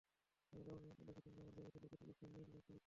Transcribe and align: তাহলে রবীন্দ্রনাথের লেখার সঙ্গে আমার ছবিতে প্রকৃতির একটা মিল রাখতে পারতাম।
তাহলে 0.51 0.71
রবীন্দ্রনাথের 0.71 1.07
লেখার 1.07 1.37
সঙ্গে 1.37 1.59
আমার 1.63 1.73
ছবিতে 1.75 1.87
প্রকৃতির 1.99 2.11
একটা 2.15 2.27
মিল 2.33 2.39
রাখতে 2.47 2.53
পারতাম। 2.71 2.77